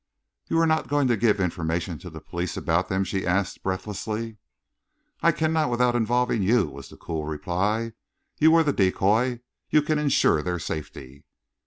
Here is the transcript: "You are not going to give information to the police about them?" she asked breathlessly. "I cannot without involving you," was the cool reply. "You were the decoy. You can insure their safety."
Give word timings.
"You 0.49 0.57
are 0.59 0.65
not 0.65 0.87
going 0.87 1.07
to 1.09 1.15
give 1.15 1.39
information 1.39 1.99
to 1.99 2.09
the 2.09 2.19
police 2.19 2.57
about 2.57 2.89
them?" 2.89 3.03
she 3.03 3.23
asked 3.23 3.61
breathlessly. 3.61 4.37
"I 5.21 5.31
cannot 5.31 5.69
without 5.69 5.95
involving 5.95 6.41
you," 6.41 6.65
was 6.69 6.89
the 6.89 6.97
cool 6.97 7.25
reply. 7.27 7.93
"You 8.39 8.49
were 8.49 8.63
the 8.63 8.73
decoy. 8.73 9.41
You 9.69 9.83
can 9.83 9.99
insure 9.99 10.41
their 10.41 10.57
safety." 10.57 11.25